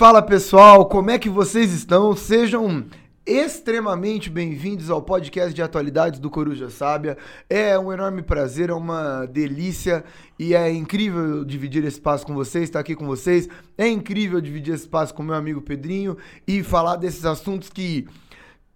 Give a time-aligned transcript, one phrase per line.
[0.00, 2.16] Fala pessoal, como é que vocês estão?
[2.16, 2.86] Sejam
[3.26, 7.18] extremamente bem-vindos ao podcast de atualidades do Coruja Sábia.
[7.50, 10.02] É um enorme prazer, é uma delícia
[10.38, 13.46] e é incrível dividir esse espaço com vocês, estar aqui com vocês.
[13.76, 16.16] É incrível dividir esse espaço com meu amigo Pedrinho
[16.48, 18.08] e falar desses assuntos que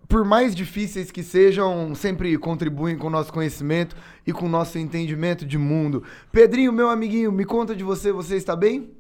[0.06, 4.78] por mais difíceis que sejam, sempre contribuem com o nosso conhecimento e com o nosso
[4.78, 6.02] entendimento de mundo.
[6.30, 8.92] Pedrinho, meu amiguinho, me conta de você, você está bem?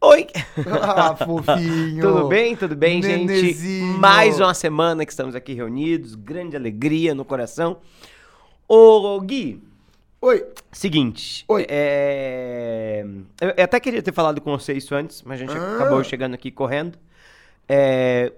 [0.00, 0.26] Oi!
[0.82, 2.00] Ah, fofinho!
[2.02, 2.56] Tudo bem?
[2.56, 3.54] Tudo bem, Nenezinho.
[3.54, 3.98] gente?
[3.98, 7.78] Mais uma semana que estamos aqui reunidos, grande alegria no coração.
[8.68, 9.62] Ô, Gui,
[10.20, 11.44] Oi, seguinte.
[11.48, 11.64] Oi.
[11.68, 13.04] É...
[13.56, 15.76] Eu até queria ter falado com você isso antes, mas a gente Ah.
[15.76, 16.98] acabou chegando aqui correndo.
[17.68, 18.32] É...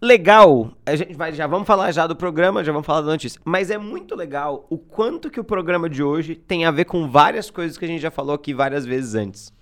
[0.00, 3.40] Legal, a gente vai, já vamos falar já do programa, já vamos falar da notícia.
[3.44, 7.08] Mas é muito legal o quanto que o programa de hoje tem a ver com
[7.08, 9.52] várias coisas que a gente já falou aqui várias vezes antes.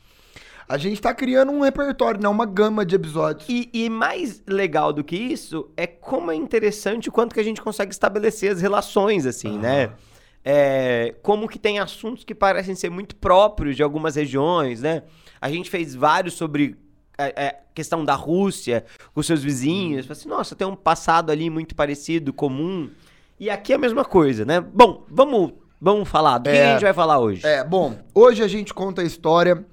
[0.71, 2.29] A gente tá criando um repertório, né?
[2.29, 3.49] Uma gama de episódios.
[3.49, 7.43] E, e mais legal do que isso é como é interessante o quanto que a
[7.43, 9.91] gente consegue estabelecer as relações, assim, né?
[10.45, 15.03] É, como que tem assuntos que parecem ser muito próprios de algumas regiões, né?
[15.41, 16.77] A gente fez vários sobre
[17.19, 20.09] a, a questão da Rússia com seus vizinhos.
[20.09, 22.89] Assim, nossa, tem um passado ali muito parecido, comum.
[23.41, 24.61] E aqui é a mesma coisa, né?
[24.61, 26.39] Bom, vamos, vamos falar.
[26.39, 26.69] Do que É.
[26.69, 27.45] a gente vai falar hoje?
[27.45, 29.67] É, bom, hoje a gente conta a história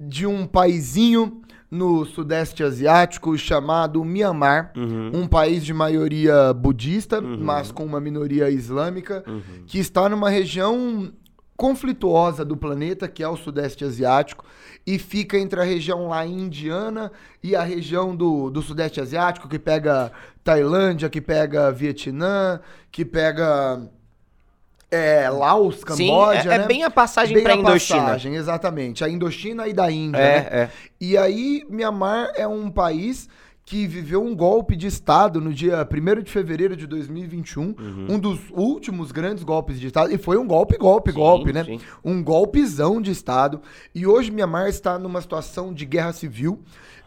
[0.00, 5.10] de um paizinho no Sudeste Asiático chamado Myanmar, Uhum.
[5.14, 9.40] um país de maioria budista, mas com uma minoria islâmica, Uhum.
[9.66, 11.12] que está numa região
[11.56, 14.44] conflituosa do planeta, que é o Sudeste Asiático,
[14.86, 19.58] e fica entre a região lá indiana e a região do, do Sudeste Asiático, que
[19.58, 20.10] pega
[20.42, 22.58] Tailândia, que pega Vietnã,
[22.90, 23.86] que pega
[24.90, 26.66] é, Laos, Sim, Camboja, é, é né?
[26.66, 28.00] bem a passagem Bem pra a Indochina.
[28.00, 29.04] passagem, exatamente.
[29.04, 30.48] A Indochina e da Índia, É, né?
[30.50, 30.70] é.
[31.00, 33.28] E aí, Mianmar é um país
[33.64, 37.76] que viveu um golpe de Estado no dia 1 de fevereiro de 2021,
[38.08, 41.62] um dos últimos grandes golpes de Estado, e foi um golpe, golpe, Sim, golpe, né?
[41.62, 41.80] sim.
[42.04, 43.60] Um golpezão de Estado.
[43.94, 46.64] E hoje Mianmar está numa situação de guerra civil.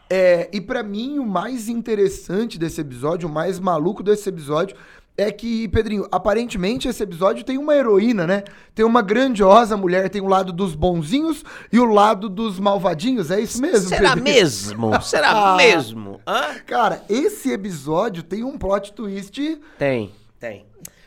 [0.09, 4.75] É, e pra mim, o mais interessante desse episódio, o mais maluco desse episódio,
[5.17, 8.43] é que, Pedrinho, aparentemente esse episódio tem uma heroína, né?
[8.73, 13.39] Tem uma grandiosa mulher, tem o lado dos bonzinhos e o lado dos malvadinhos, é
[13.39, 14.23] isso mesmo, Será Pedrinho?
[14.35, 14.91] mesmo?
[15.03, 15.55] Será Ah.
[15.55, 16.19] mesmo?
[16.27, 16.55] Hã?
[16.65, 20.65] Cara, esse episódio tem um plot twist Tem, tem.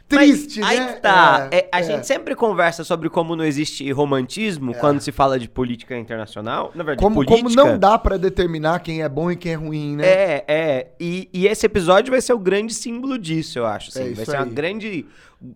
[0.09, 0.85] Triste, Mas, né?
[0.87, 1.49] Aí que tá.
[1.51, 1.83] É, É, a é.
[1.83, 6.71] gente sempre conversa sobre como não existe romantismo quando se fala de política internacional.
[6.75, 7.65] Na verdade, Como, como política.
[7.65, 10.07] não dá pra determinar quem é bom e quem é ruim, né?
[10.07, 10.87] É, é.
[11.01, 13.91] E, e esse episódio vai ser o grande símbolo disso, eu acho.
[13.91, 14.13] assim.
[14.13, 14.51] É vai ser uma aí.
[14.51, 15.07] grande,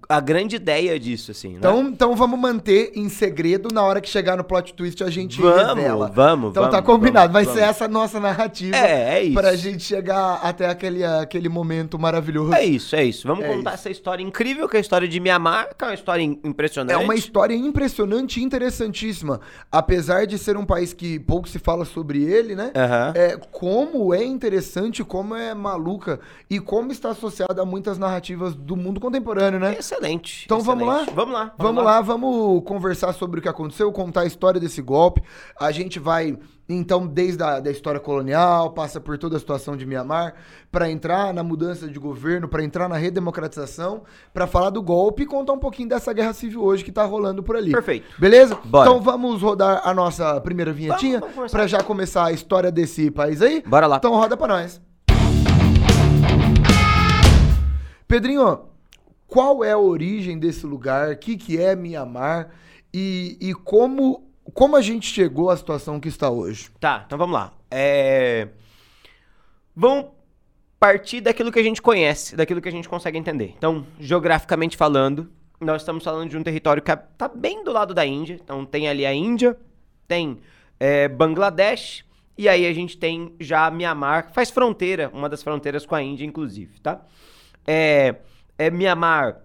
[0.09, 1.51] a grande ideia disso, assim.
[1.53, 1.57] né?
[1.59, 5.41] Então, então vamos manter em segredo na hora que chegar no plot twist a gente
[5.41, 6.09] Vamos, revela.
[6.15, 7.77] vamos, Então tá vamos, combinado, vai vamos, ser vamos.
[7.77, 9.35] essa a nossa narrativa É, é isso.
[9.35, 12.53] pra gente chegar até aquele, aquele momento maravilhoso.
[12.53, 13.27] É isso, é isso.
[13.27, 13.81] Vamos É contar isso.
[13.81, 16.49] essa história incrível, que é a história de Mianmar, que é uma história im- É
[16.49, 17.03] impressionante.
[17.03, 19.41] uma história impressionante e interessantíssima.
[19.73, 22.71] Apesar de ser um país que pouco se fala sobre ele, né?
[22.77, 23.13] Aham.
[23.17, 26.21] É, como é interessante, como é maluca
[26.51, 29.70] e como está associada a muitas narrativas do mundo contemporâneo, né?
[29.79, 30.45] Excelente.
[30.45, 31.03] Então vamos lá?
[31.03, 31.15] excelente.
[31.15, 31.55] Vamos lá.
[31.59, 35.23] Vamos lá, vamos conversar sobre o que aconteceu, contar a história desse golpe.
[35.59, 36.39] A gente vai,
[36.69, 40.35] então, desde a da história colonial, passa por toda a situação de Mianmar,
[40.71, 45.27] para entrar na mudança de governo, para entrar na redemocratização, para falar do golpe e
[45.27, 47.73] contar um pouquinho dessa guerra civil hoje que tá rolando por ali.
[47.73, 48.07] Perfeito.
[48.19, 48.59] Beleza?
[48.65, 48.89] Bora.
[48.89, 53.11] Então vamos rodar a nossa primeira vinhetinha Vamos, vamos para já começar a história desse
[53.11, 53.63] país aí.
[53.67, 53.97] Bora lá.
[53.97, 54.81] Então roda pra nós.
[58.11, 58.70] Pedrinho,
[59.31, 61.13] qual é a origem desse lugar?
[61.13, 62.51] O que, que é Mianmar?
[62.93, 66.69] E, e como, como a gente chegou à situação que está hoje?
[66.81, 67.53] Tá, então vamos lá.
[67.71, 68.49] É...
[69.75, 70.07] Vamos
[70.81, 73.55] partir daquilo que a gente conhece, daquilo que a gente consegue entender.
[73.57, 75.31] Então, geograficamente falando,
[75.61, 78.35] nós estamos falando de um território que está bem do lado da Índia.
[78.43, 79.57] Então, tem ali a Índia,
[80.09, 80.41] tem
[80.81, 82.05] é, Bangladesh,
[82.37, 86.03] e aí a gente tem já Mianmar, que faz fronteira, uma das fronteiras com a
[86.03, 87.07] Índia, inclusive, tá?
[87.65, 88.17] É,
[88.61, 89.41] é Mianmar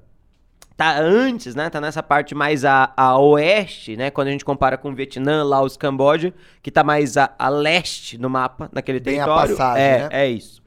[0.75, 1.69] tá antes, né?
[1.69, 4.11] Tá nessa parte mais a, a oeste, né?
[4.11, 8.29] Quando a gente compara com Vietnã, Laos, Camboja, que tá mais a, a leste no
[8.29, 9.55] mapa, naquele Bem a território.
[9.55, 10.09] passagem, é, né?
[10.11, 10.61] é isso.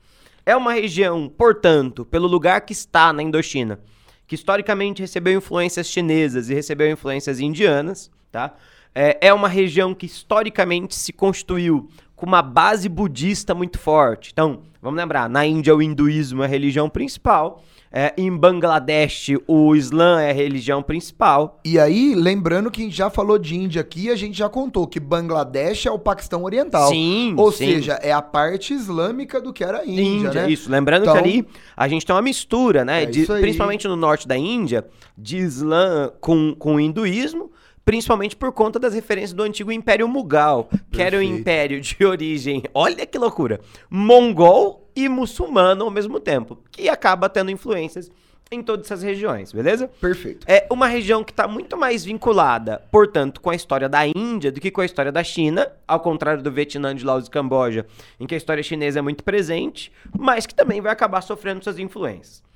[0.47, 3.81] É uma região, portanto, pelo lugar que está na Indochina,
[4.27, 8.55] que historicamente recebeu influências chinesas e recebeu influências indianas, tá?
[8.95, 14.31] É, é uma região que historicamente se constituiu com uma base budista muito forte.
[14.32, 17.62] Então, vamos lembrar, na Índia o hinduísmo é a religião principal,
[17.93, 21.59] é, em Bangladesh, o Islã é a religião principal.
[21.65, 24.87] E aí, lembrando que a gente já falou de Índia aqui, a gente já contou
[24.87, 26.88] que Bangladesh é o Paquistão Oriental.
[26.91, 27.67] Sim, Ou sim.
[27.67, 30.50] seja, é a parte islâmica do que era a Índia, né?
[30.50, 33.05] Isso, lembrando Então- que ali a gente tem uma mistura, né?
[33.05, 34.85] É de- principalmente no norte da Índia,
[35.17, 37.50] de Islã com, com o hinduísmo,
[37.88, 41.40] principalmente por conta das referências do antigo Império Mughal, que era um Perfeito.
[41.40, 47.50] império de origem, olha que loucura, mongol e muçulmano ao mesmo tempo, que acaba tendo
[47.50, 48.11] influências
[48.50, 49.88] em todas essas regiões, beleza?
[50.02, 50.44] Perfeito.
[50.46, 54.61] É uma região que está muito mais vinculada, portanto, com a história da Índia do
[54.61, 57.87] que com a história da China, ao contrário do Vietnã, de Laos e Camboja,
[58.20, 61.79] em que a história chinesa é muito presente, mas que também vai acabar sofrendo suas
[61.79, 62.46] influências.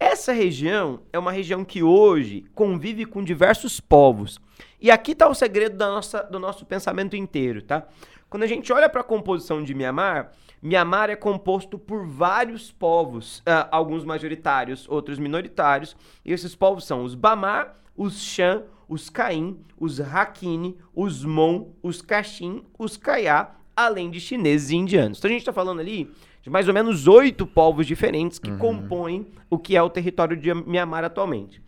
[0.00, 4.38] Essa região é uma região que hoje convive com diversos povos.
[4.80, 7.86] E aqui está o segredo da nossa, do nosso pensamento inteiro, tá?
[8.30, 13.42] Quando a gente olha para a composição de Mianmar, Mianmar é composto por vários povos,
[13.46, 15.96] ah, alguns majoritários, outros minoritários.
[16.24, 22.00] E esses povos são os Bamar, os Shan, os Caim, os Rakhine, os Mon, os
[22.02, 25.18] Kachin, os Kayá, além de chineses e indianos.
[25.18, 26.10] Então a gente está falando ali
[26.42, 30.52] de mais ou menos oito povos diferentes que compõem o que é o território de
[30.54, 31.62] Mianmar atualmente.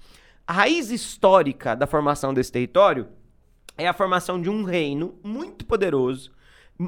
[0.46, 3.08] A raiz histórica da formação desse território
[3.76, 6.32] é a formação de um reino muito poderoso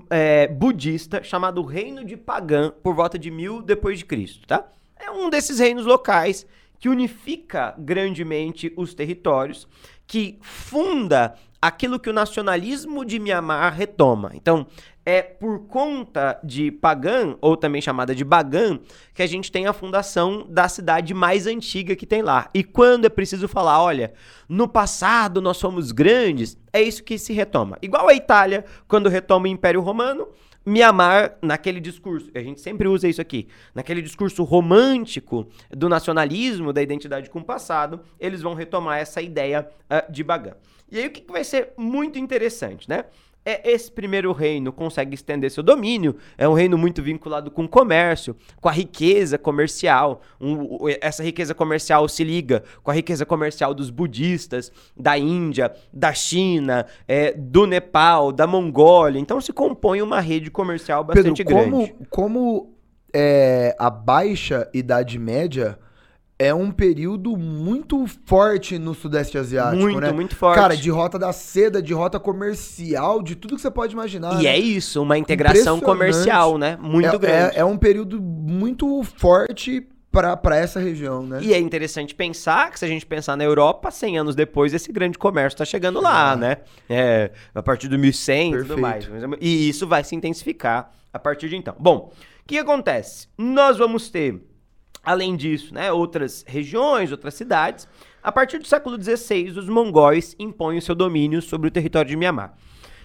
[0.09, 4.69] é, budista chamado Reino de Pagã por volta de mil depois de Cristo, tá?
[4.97, 6.47] É um desses reinos locais
[6.79, 9.69] que unifica grandemente os territórios,
[10.07, 14.33] que funda aquilo que o nacionalismo de Mianmar retoma.
[14.35, 14.67] Então,
[15.07, 18.81] é por conta de Pagã, ou também chamada de Bagan,
[19.15, 22.51] que a gente tem a fundação da cidade mais antiga que tem lá.
[22.53, 24.13] E quando é preciso falar, olha,
[24.49, 27.79] no passado nós fomos grandes, é isso que se retoma.
[27.81, 30.29] Igual a Itália, quando retoma o Império Romano,
[30.65, 36.81] Mianmar, naquele discurso, a gente sempre usa isso aqui, naquele discurso romântico do nacionalismo, da
[36.81, 40.55] identidade com o passado, eles vão retomar essa ideia ah, de Bagan.
[40.93, 43.07] E aí o que, que vai ser muito interessante, né?
[43.45, 47.69] É, esse primeiro reino consegue estender seu domínio, é um reino muito vinculado com o
[47.69, 50.21] comércio, com a riqueza comercial.
[50.41, 56.13] Um- essa riqueza comercial se liga com a riqueza comercial dos budistas, da Índia, da
[56.13, 59.19] China, é, do Nepal, da Mongólia.
[59.19, 61.95] Então se compõe uma rede comercial Pedro, bastante como, grande.
[62.11, 62.73] como
[63.13, 65.77] é, a baixa Idade Média
[66.47, 70.13] é um período muito forte no Sudeste Asiático, Muito, né?
[70.13, 70.59] muito forte.
[70.59, 74.41] Cara, de rota da seda, de rota comercial, de tudo que você pode imaginar.
[74.41, 74.51] E né?
[74.51, 76.77] é isso, uma integração comercial, né?
[76.81, 77.57] Muito é, grande.
[77.57, 81.39] É, é um período muito forte pra, pra essa região, né?
[81.43, 84.93] E é interessante pensar que se a gente pensar na Europa, 100 anos depois, esse
[84.93, 86.37] grande comércio está chegando lá, Ah.
[86.37, 86.57] né?
[86.89, 89.09] É, a partir do 1100 e tudo mais.
[89.41, 91.75] E isso vai se intensificar a partir de então.
[91.79, 93.29] Bom, o que acontece?
[93.39, 94.43] Nós vamos ter,
[95.03, 97.89] além disso, né, outras regiões, outras cidades.
[98.23, 102.17] A partir do século XVI, os mongóis impõem o seu domínio sobre o território de
[102.17, 102.57] Mianmar.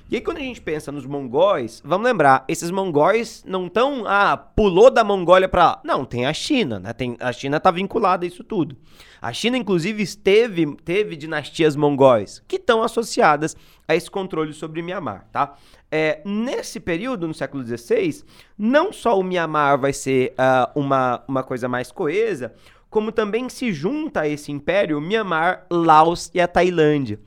[0.09, 4.37] E aí, quando a gente pensa nos mongóis, vamos lembrar, esses mongóis não estão, ah,
[4.37, 5.81] pulou da Mongólia pra lá.
[5.83, 6.93] Não, tem a China, né?
[6.93, 8.77] Tem, a China tá vinculada a isso tudo.
[9.21, 15.27] A China, inclusive, esteve, teve dinastias mongóis que estão associadas a esse controle sobre Mianmar,
[15.29, 15.55] tá?
[15.91, 18.23] É, nesse período, no século XVI,
[18.57, 22.53] não só o Mianmar vai ser ah, uma, uma coisa mais coesa,
[22.89, 27.19] como também se junta a esse império Mianmar, Laos e a Tailândia.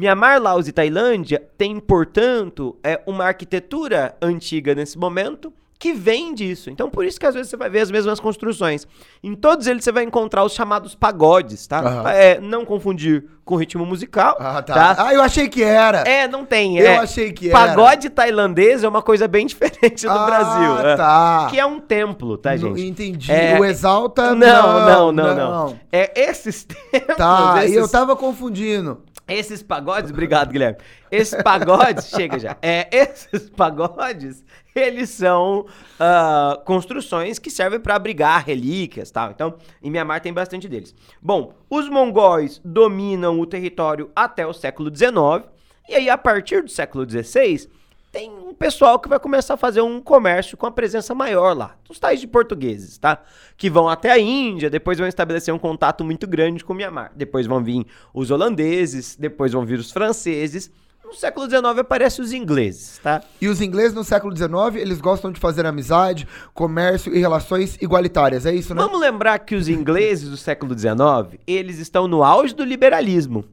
[0.00, 6.68] Mianmar, Laos e Tailândia têm, portanto, é, uma arquitetura antiga nesse momento que vem disso.
[6.70, 8.86] Então, por isso que às vezes você vai ver as mesmas construções.
[9.22, 11.80] Em todos eles você vai encontrar os chamados pagodes, tá?
[11.80, 12.10] Aham.
[12.10, 14.74] É, não confundir com ritmo musical, Ah, tá.
[14.94, 15.06] tá?
[15.06, 16.00] Ah, eu achei que era.
[16.02, 16.78] É, não tem.
[16.78, 16.96] Eu é.
[16.98, 17.58] achei que era.
[17.58, 20.78] Pagode tailandês é uma coisa bem diferente do ah, Brasil.
[20.88, 20.96] é.
[20.96, 21.46] tá.
[21.50, 22.86] Que é um templo, tá, Não gente?
[22.86, 23.32] Entendi.
[23.32, 25.80] É, o Exalta, Não, não, não, não.
[25.90, 29.02] É esses templos, Tá, esses, eu tava confundindo.
[29.30, 30.78] Esses pagodes, obrigado, Guilherme.
[31.10, 32.56] Esses pagodes, chega já.
[32.60, 34.44] É, esses pagodes,
[34.74, 35.66] eles são
[35.98, 39.30] ah, construções que servem para abrigar relíquias, tal.
[39.30, 40.94] Então, em Mianmar tem bastante deles.
[41.20, 45.48] Bom, os mongóis dominam o território até o século XIX.
[45.88, 47.68] E aí, a partir do século XVI,
[48.12, 51.76] tem um pessoal que vai começar a fazer um comércio com a presença maior lá.
[51.88, 53.22] Os tais de portugueses, tá?
[53.56, 57.12] Que vão até a Índia, depois vão estabelecer um contato muito grande com Mianmar.
[57.14, 60.70] Depois vão vir os holandeses, depois vão vir os franceses.
[61.04, 63.22] No século XIX aparecem os ingleses, tá?
[63.40, 68.46] E os ingleses no século XIX, eles gostam de fazer amizade, comércio e relações igualitárias,
[68.46, 68.82] é isso, né?
[68.82, 73.44] Vamos lembrar que os ingleses do século XIX, eles estão no auge do liberalismo.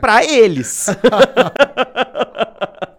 [0.00, 0.86] Pra eles.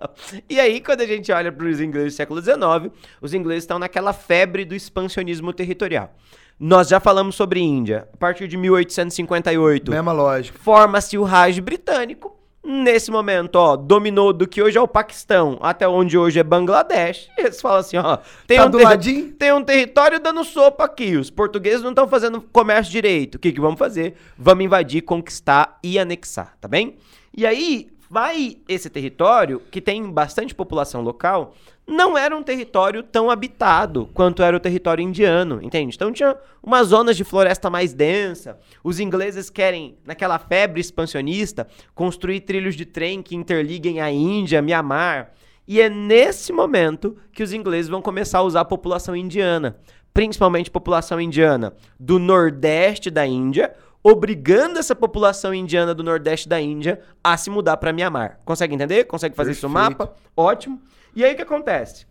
[0.50, 2.92] E aí, quando a gente olha para os ingleses do século XIX,
[3.22, 6.14] os ingleses estão naquela febre do expansionismo territorial.
[6.60, 8.08] Nós já falamos sobre Índia.
[8.14, 10.58] A partir de 1858, Mesma lógica.
[10.60, 12.34] forma-se o Raj britânico.
[12.68, 17.30] Nesse momento, ó, dominou do que hoje é o Paquistão até onde hoje é Bangladesh.
[17.38, 18.18] Eles falam assim, ó,
[18.48, 21.16] tem, Tá um, terri- tem um território dando sopa aqui.
[21.16, 23.36] Os portugueses não estão fazendo comércio direito.
[23.36, 24.16] O que, que vamos fazer?
[24.36, 26.96] Vamos invadir, conquistar e anexar, tá bem?
[27.38, 31.56] E aí, vai esse território, que tem bastante população local,
[31.88, 35.96] não era um território tão habitado quanto era o território indiano, entende?
[35.96, 38.58] Então tinha umas zonas de floresta mais densa.
[38.84, 45.32] Os ingleses querem, naquela febre expansionista, construir trilhos de trem que interliguem a Índia, Mianmar.
[45.68, 49.78] E é nesse momento que os ingleses vão começar a usar a população indiana,
[50.14, 53.76] principalmente população indiana do nordeste da Índia,
[54.08, 58.40] obrigando essa população indiana do nordeste da Índia a se mudar para Mianmar.
[58.46, 59.06] Consegue entender?
[59.06, 60.00] Consegue fazer isso no Perfeito.
[60.00, 60.14] mapa?
[60.38, 60.80] Ótimo.
[61.16, 62.06] E aí o que acontece?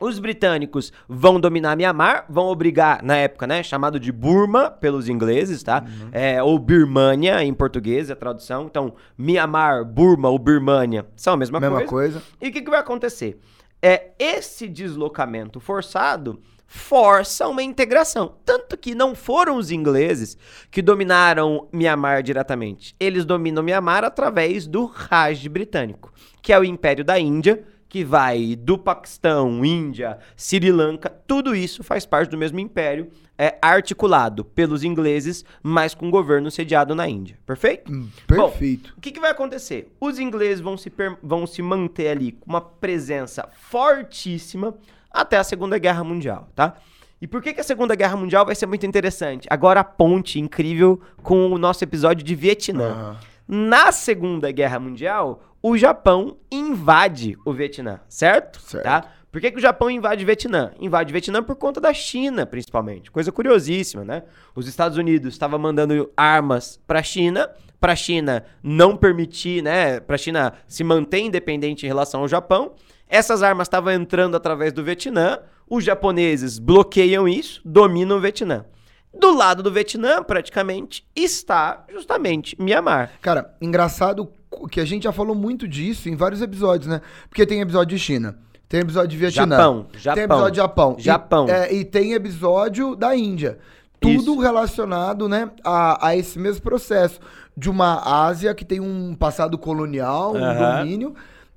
[0.00, 5.62] Os britânicos vão dominar Mianmar, vão obrigar, na época, né, chamado de Burma pelos ingleses,
[5.62, 5.84] tá?
[5.86, 6.08] Uhum.
[6.10, 8.64] É, ou Birmania em português, é a tradução.
[8.64, 12.18] Então, Mianmar, Burma ou Birmania são a mesma, Mesma coisa.
[12.18, 12.22] coisa.
[12.40, 13.38] E o que, que vai acontecer?
[13.80, 16.40] É esse deslocamento forçado
[16.72, 18.34] força uma integração.
[18.46, 20.38] Tanto que não foram os ingleses
[20.70, 22.96] que dominaram Mianmar diretamente.
[22.98, 26.10] Eles dominam Mianmar através do Raj britânico,
[26.40, 31.84] que é o Império da Índia, que vai do Paquistão, Índia, Sri Lanka, tudo isso
[31.84, 37.38] faz parte do mesmo império, é articulado pelos ingleses, mas com governo sediado na Índia.
[37.44, 37.92] Perfeito?
[37.92, 38.94] Hum, Bom, Perfeito.
[38.96, 39.92] o que, que vai acontecer?
[40.00, 40.90] Os ingleses vão se,
[41.22, 44.74] vão se manter ali com uma presença fortíssima
[45.12, 46.74] até a Segunda Guerra Mundial, tá?
[47.20, 49.46] E por que, que a Segunda Guerra Mundial vai ser muito interessante?
[49.48, 52.90] Agora a ponte incrível com o nosso episódio de Vietnã.
[52.90, 53.16] Aham.
[53.46, 58.60] Na Segunda Guerra Mundial, o Japão invade o Vietnã, certo?
[58.60, 58.84] Certo.
[58.84, 59.04] Tá?
[59.30, 60.72] Por que, que o Japão invade o Vietnã?
[60.80, 63.10] Invade o Vietnã por conta da China, principalmente.
[63.10, 64.24] Coisa curiosíssima, né?
[64.54, 67.48] Os Estados Unidos estavam mandando armas para a China,
[67.82, 69.98] para a China não permitir, né?
[69.98, 72.74] Para a China se manter independente em relação ao Japão.
[73.08, 75.40] Essas armas estavam entrando através do Vietnã.
[75.68, 78.64] Os japoneses bloqueiam isso, dominam o Vietnã.
[79.12, 83.14] Do lado do Vietnã, praticamente, está justamente Mianmar.
[83.20, 84.30] Cara, engraçado
[84.70, 87.00] que a gente já falou muito disso em vários episódios, né?
[87.28, 90.22] Porque tem episódio de China, tem episódio de Vietnã, Japão, tem Japão.
[90.22, 91.48] episódio de Japão, Japão.
[91.48, 93.58] E, é, e tem episódio da Índia.
[94.00, 94.38] Tudo Isso.
[94.40, 97.20] relacionado, né, a, a esse mesmo processo
[97.56, 100.78] de uma Ásia que tem um passado colonial, um Aham.
[100.78, 101.14] domínio.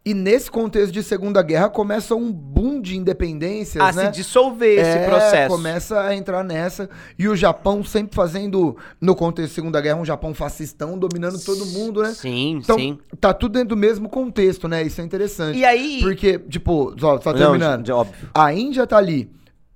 [0.07, 4.05] E nesse contexto de Segunda Guerra começa um boom de independências, a né?
[4.05, 5.55] se dissolver esse É, processo.
[5.55, 6.87] começa a entrar nessa.
[7.17, 11.65] E o Japão sempre fazendo, no contexto da Segunda Guerra, um Japão fascistão dominando todo
[11.65, 12.13] mundo, né?
[12.13, 12.99] Sim, Então, sim.
[13.19, 14.83] tá tudo dentro do mesmo contexto, né?
[14.83, 15.57] Isso é interessante.
[15.57, 16.01] E aí.
[16.03, 17.81] Porque, tipo, só, só Não, terminando.
[17.81, 18.29] de- óbvio.
[18.31, 19.27] A Índia tá ali.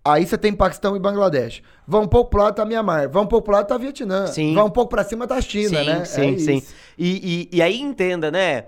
[0.03, 1.62] Aí você tem Paquistão e Bangladesh.
[1.88, 3.10] Vai um pouco pro lado tá Mianmar.
[3.10, 4.27] Vai um pouco pro lado tá Vietnã.
[4.27, 4.53] Sim.
[4.56, 6.06] Vai um pouco pra cima tá China, sim, né?
[6.06, 6.63] sim, É sim.
[6.98, 8.65] E, e, e aí entenda, né?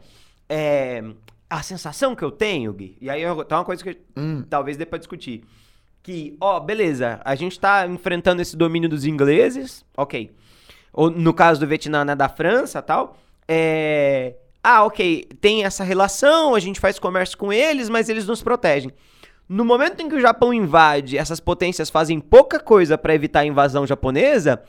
[0.53, 1.01] é,
[1.49, 4.43] a sensação que eu tenho, Gui, e aí eu- tá uma coisa que Hum.
[4.49, 5.43] talvez dê pra discutir.
[6.03, 10.29] Que, ó, beleza, a gente tá enfrentando esse domínio dos ingleses, ok.
[10.91, 13.15] Ou no caso do Vietnã, né, da França e tal.
[13.47, 14.35] É.
[14.63, 18.91] Ah, ok, tem essa relação, a gente faz comércio com eles, mas eles nos protegem.
[19.53, 23.45] No momento em que o Japão invade, essas potências fazem pouca coisa para evitar a
[23.45, 24.63] invasão japonesa,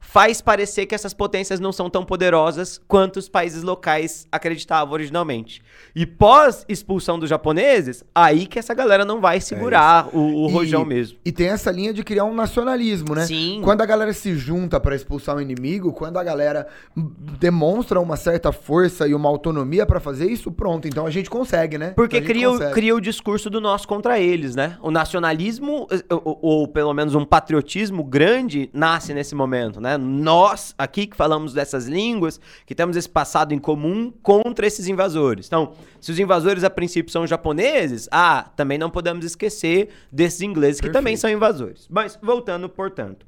[0.00, 5.60] faz parecer que essas potências não são tão poderosas quanto os países locais acreditavam originalmente.
[5.94, 10.52] E pós expulsão dos japoneses, aí que essa galera não vai segurar o, o E-
[10.52, 11.18] rojão mesmo.
[11.24, 13.26] E tem essa linha de criar um nacionalismo, né?
[13.26, 13.60] Sim.
[13.62, 16.66] Quando a galera se junta pra expulsar o inimigo, quando a galera
[17.38, 20.86] demonstra uma certa força e uma autonomia pra fazer isso, pronto.
[20.88, 21.90] Então a gente consegue, né?
[21.90, 22.72] Porque cria, o- consegue.
[22.74, 24.76] cria o discurso do nós contra eles, né?
[24.82, 29.87] O nacionalismo, eh, ou, ou pelo menos um patriotismo grande, nasce nesse momento, né?
[29.96, 35.46] Nós, aqui que falamos dessas línguas, que temos esse passado em comum contra esses invasores.
[35.46, 40.80] Então, se os invasores a princípio são japoneses, ah, também não podemos esquecer desses ingleses
[40.80, 41.00] que Perfeito.
[41.00, 41.86] também são invasores.
[41.88, 43.24] Mas, voltando, portanto.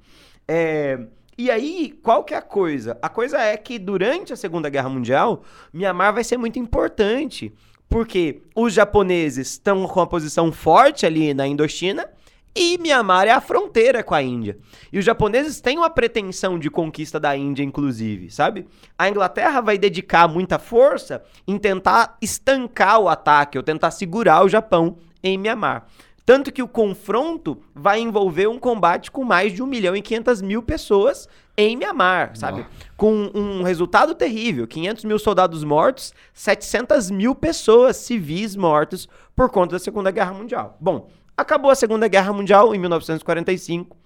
[0.46, 0.98] É,
[1.38, 2.98] E aí, qual que é a coisa?
[3.00, 7.50] A coisa é que durante a Segunda Guerra Mundial, Mianmar vai ser muito importante,
[7.88, 12.06] porque os japoneses estão com uma posição forte ali na Indochina
[12.54, 14.58] e Mianmar é a fronteira com a Índia.
[14.92, 18.66] E os japoneses têm uma pretensão de conquista da Índia, inclusive, sabe?
[18.98, 24.48] A Inglaterra vai dedicar muita força em tentar estancar o ataque, ou tentar segurar o
[24.48, 25.86] Japão em Mianmar.
[26.26, 30.42] Tanto que o confronto vai envolver um combate com mais de 1 milhão e 500
[30.42, 32.66] mil pessoas em Mianmar, sabe?
[32.96, 39.72] Com um resultado terrível: 500 mil soldados mortos, 700 mil pessoas civis mortas por conta
[39.72, 40.76] da Segunda Guerra Mundial.
[40.80, 41.08] Bom,
[41.40, 43.96] acabou a Segunda Guerra Mundial em 1945.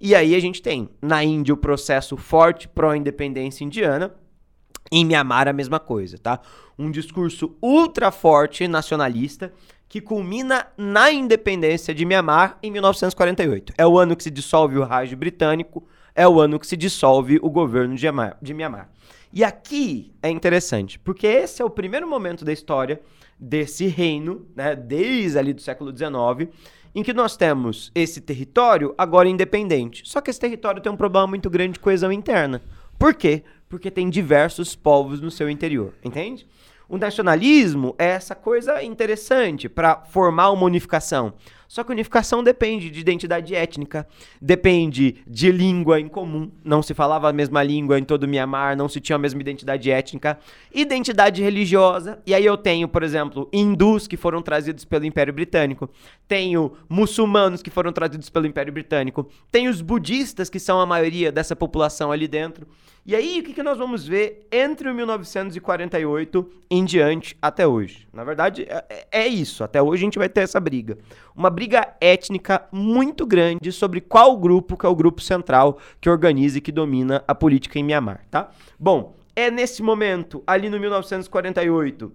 [0.00, 4.14] E aí a gente tem na Índia o processo forte pró-independência indiana.
[4.90, 6.40] Em Mianmar a mesma coisa, tá?
[6.78, 9.52] Um discurso ultra forte nacionalista
[9.88, 13.74] que culmina na independência de Mianmar em 1948.
[13.78, 17.38] É o ano que se dissolve o Raj britânico, é o ano que se dissolve
[17.42, 18.90] o governo de Mianmar.
[19.32, 23.00] E aqui é interessante, porque esse é o primeiro momento da história
[23.38, 26.52] desse reino, né, desde ali do século XIX,
[26.94, 30.02] em que nós temos esse território agora independente.
[30.04, 32.62] Só que esse território tem um problema muito grande de coesão interna.
[32.98, 33.42] Por quê?
[33.68, 36.46] Porque tem diversos povos no seu interior, entende?
[36.88, 41.32] O nacionalismo é essa coisa interessante para formar uma unificação.
[41.72, 44.06] Só que unificação depende de identidade étnica,
[44.42, 46.52] depende de língua em comum.
[46.62, 49.40] Não se falava a mesma língua em todo o Mianmar, não se tinha a mesma
[49.40, 50.38] identidade étnica.
[50.74, 55.88] Identidade religiosa, e aí eu tenho, por exemplo, hindus que foram trazidos pelo Império Britânico,
[56.28, 61.32] tenho muçulmanos que foram trazidos pelo Império Britânico, tenho os budistas que são a maioria
[61.32, 62.66] dessa população ali dentro.
[63.04, 68.06] E aí, o que, que nós vamos ver entre o 1948 em diante até hoje?
[68.12, 69.64] Na verdade, é, é, isso.
[69.64, 70.96] Até hoje a gente vai ter essa briga.
[71.34, 76.58] Uma briga étnica muito grande sobre qual grupo que é o grupo central que organiza
[76.58, 78.50] e que domina a política em Mianmar, tá?
[78.78, 82.12] Bom, é nesse momento, ali no 1948,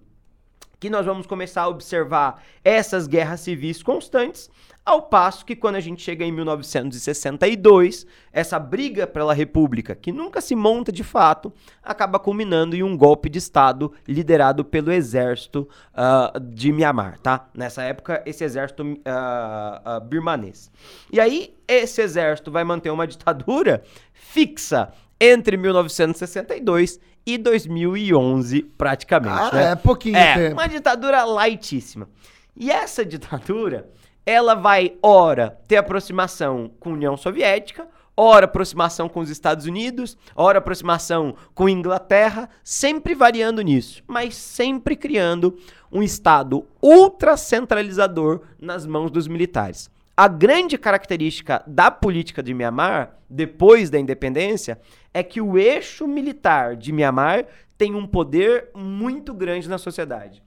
[0.79, 4.49] que nós vamos começar a observar essas guerras civis constantes,
[4.87, 10.39] ao passo que quando a gente chega em 1962, essa briga pela república, que nunca
[10.39, 11.51] se monta de fato,
[11.83, 17.49] acaba culminando em um golpe de estado liderado pelo exército uh, de Myanmar, tá?
[17.53, 20.71] Nessa época, esse exército uh, uh, birmanês.
[21.11, 29.35] E aí, esse exército vai manter uma ditadura fixa entre 1962 e 2011, praticamente.
[29.37, 29.71] Ah, né?
[29.71, 30.53] é pouquinho é, tempo.
[30.53, 32.07] uma ditadura lightíssima.
[32.55, 33.89] E essa ditadura,
[34.27, 40.17] ela vai, ora, ter aproximação com a União Soviética, ora aproximação com os Estados Unidos,
[40.35, 45.57] ora aproximação com Inglaterra, sempre variando nisso, mas sempre criando
[45.89, 49.89] um Estado ultra centralizador nas mãos dos militares.
[50.17, 54.77] A grande característica da política de Mianmar, depois da independência,
[55.13, 57.45] é que o eixo militar de Mianmar
[57.77, 60.43] tem um poder muito grande na sociedade.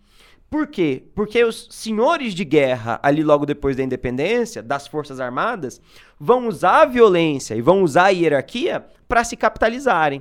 [0.50, 1.04] Por quê?
[1.14, 5.80] Porque os senhores de guerra, ali logo depois da independência, das Forças Armadas,
[6.18, 10.20] vão usar a violência e vão usar a hierarquia para se capitalizarem.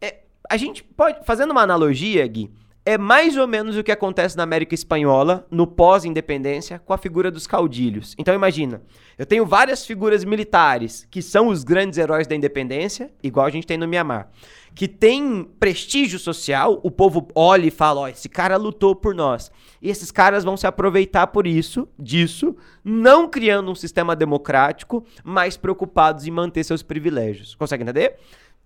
[0.00, 2.48] É, a gente pode, fazendo uma analogia, Gui,
[2.86, 7.32] é mais ou menos o que acontece na América Espanhola, no pós-independência, com a figura
[7.32, 8.14] dos caudilhos.
[8.16, 8.80] Então imagina,
[9.18, 13.66] eu tenho várias figuras militares que são os grandes heróis da independência, igual a gente
[13.66, 14.30] tem no Mianmar,
[14.72, 19.16] que tem prestígio social, o povo olha e fala, ó, oh, esse cara lutou por
[19.16, 19.50] nós.
[19.82, 25.56] E esses caras vão se aproveitar por isso, disso, não criando um sistema democrático, mas
[25.56, 27.56] preocupados em manter seus privilégios.
[27.56, 28.16] Consegue entender?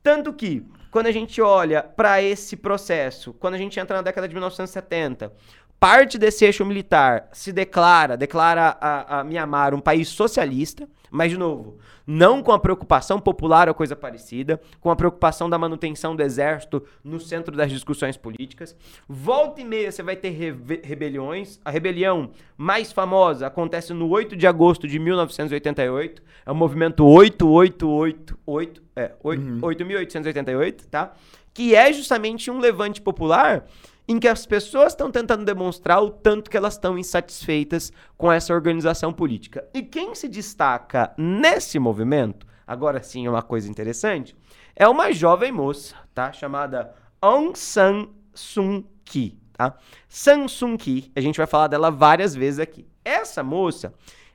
[0.02, 4.26] Tanto que, quando a gente olha para esse processo, quando a gente entra na década
[4.26, 5.32] de 1970,
[5.80, 11.38] parte desse eixo militar se declara, declara a, a Mianmar um país socialista, mas, de
[11.38, 16.22] novo, não com a preocupação popular ou coisa parecida, com a preocupação da manutenção do
[16.22, 18.76] exército no centro das discussões políticas.
[19.08, 21.58] Volta e meia você vai ter re rebeliões.
[21.64, 26.22] A rebelião mais famosa acontece no 8 de agosto de 1988.
[26.46, 29.60] É o movimento 8888, é, 8, uhum.
[29.60, 31.12] 8.888, tá?
[31.52, 33.66] Que é justamente um levante popular
[34.10, 38.52] em que as pessoas estão tentando demonstrar o tanto que elas estão insatisfeitas com essa
[38.52, 39.64] organização política.
[39.72, 44.36] E quem se destaca nesse movimento, agora sim é uma coisa interessante,
[44.74, 46.32] é uma jovem moça, tá?
[46.32, 46.92] Chamada
[47.22, 49.76] Aung San Suu Kyi, tá?
[50.08, 52.88] San Suu Kyi, a gente vai falar dela várias vezes aqui.
[53.04, 53.94] Essa moça,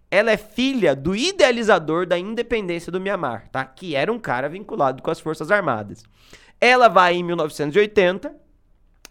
[0.10, 3.66] ela é filha do idealizador da independência do Mianmar, tá?
[3.66, 6.02] Que era um cara vinculado com as Forças Armadas.
[6.62, 8.45] Ela vai em 1980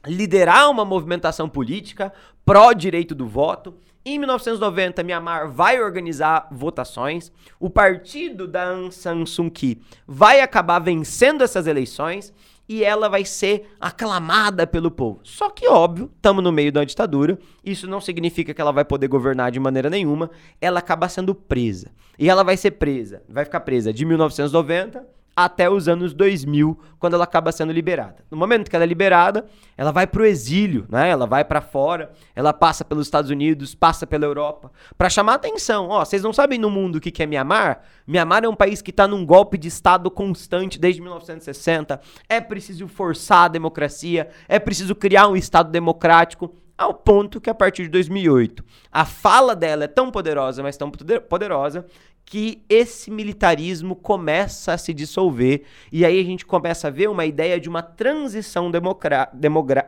[0.07, 2.13] liderar uma movimentação política
[2.45, 3.75] pró-direito do voto.
[4.05, 7.33] Em 1990, Myanmar vai organizar votações.
[7.59, 12.33] O partido da Aung San Suu Kyi vai acabar vencendo essas eleições
[12.69, 15.21] e ela vai ser aclamada pelo povo.
[15.23, 17.39] Só que, óbvio, estamos no meio da ditadura.
[17.65, 20.31] Isso não significa que ela vai poder governar de maneira nenhuma.
[20.61, 21.91] Ela acaba sendo presa.
[22.19, 27.15] E ela vai ser presa, vai ficar presa de 1990 até os anos 2000, quando
[27.15, 28.25] ela acaba sendo liberada.
[28.31, 31.09] No momento que ela é liberada, ela vai para o exílio, né?
[31.09, 35.89] Ela vai para fora, ela passa pelos Estados Unidos, passa pela Europa, para chamar atenção.
[35.89, 37.83] Ó, vocês não sabem no mundo o que é Mianmar?
[38.07, 42.01] Mianmar é um país que está num golpe de Estado constante desde 1960.
[42.29, 47.55] É preciso forçar a democracia, é preciso criar um Estado democrático ao ponto que a
[47.55, 50.91] partir de 2008 a fala dela é tão poderosa, mas tão
[51.29, 51.87] poderosa
[52.25, 57.27] que esse militarismo começa a se dissolver e aí a gente começa a ver uma
[57.27, 58.71] ideia de uma transição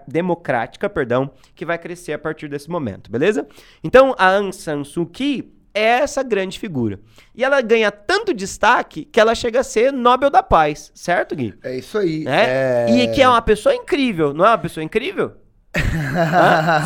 [0.07, 3.47] democrática, perdão, que vai crescer a partir desse momento, beleza?
[3.83, 6.99] Então a Aung San Suu Kyi é essa grande figura.
[7.35, 11.55] E ela ganha tanto destaque que ela chega a ser Nobel da Paz, certo, Gui?
[11.63, 12.25] É isso aí.
[12.27, 12.87] É?
[12.89, 12.91] é...
[12.91, 15.33] E que é uma pessoa incrível, não é uma pessoa incrível?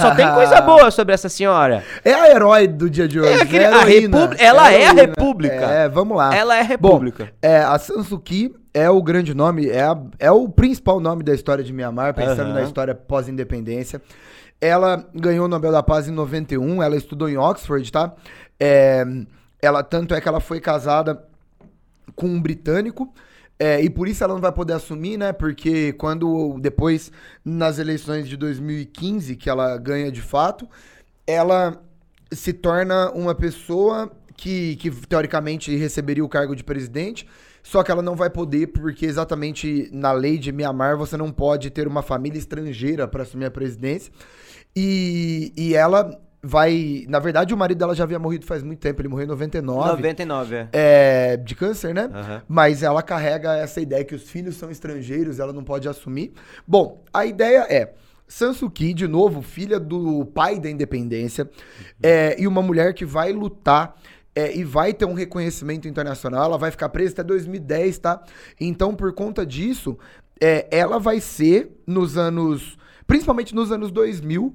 [0.01, 1.85] Só tem coisa boa sobre essa senhora.
[2.05, 3.33] É a herói do dia de hoje.
[3.33, 3.75] É aquele, né?
[3.75, 5.55] a Repub ela é, é a República.
[5.55, 6.35] É, vamos lá.
[6.35, 7.25] Ela é a República.
[7.25, 11.35] Bom, é, a Sansuki é o grande nome, é, a, é o principal nome da
[11.35, 12.55] história de Mianmar, pensando uhum.
[12.55, 14.01] na história pós-independência.
[14.61, 18.13] Ela ganhou o Nobel da Paz em 91, ela estudou em Oxford, tá?
[18.59, 19.05] É,
[19.61, 21.25] ela, tanto é que ela foi casada
[22.15, 23.13] com um britânico,
[23.63, 25.35] é, e por isso ela não vai poder assumir, né?
[25.35, 27.13] Porque quando depois,
[27.45, 30.67] nas eleições de 2015, que ela ganha de fato,
[31.27, 31.79] ela
[32.33, 37.29] se torna uma pessoa que, que teoricamente receberia o cargo de presidente,
[37.63, 41.69] só que ela não vai poder, porque exatamente na lei de Mianmar você não pode
[41.69, 44.11] ter uma família estrangeira para assumir a presidência.
[44.75, 47.05] E, e ela vai.
[47.09, 49.89] Na verdade, o marido dela já havia morrido faz muito tempo, ele morreu em 99.
[49.91, 50.69] 99, é.
[50.73, 52.05] é de câncer, né?
[52.05, 52.41] Uhum.
[52.49, 56.33] Mas ela carrega essa ideia que os filhos são estrangeiros, ela não pode assumir.
[56.67, 57.95] Bom, a ideia é.
[58.27, 61.85] Sansuki, de novo, filha do pai da independência, uhum.
[62.01, 63.97] é, e uma mulher que vai lutar
[64.35, 66.45] é, e vai ter um reconhecimento internacional.
[66.45, 68.23] Ela vai ficar presa até 2010, tá?
[68.61, 69.99] Então, por conta disso,
[70.41, 72.79] é, ela vai ser, nos anos.
[73.07, 74.55] Principalmente nos anos 2000,